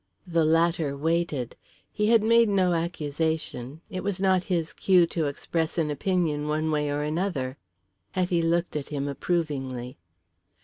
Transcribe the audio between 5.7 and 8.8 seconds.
an opinion one way or another. Hetty looked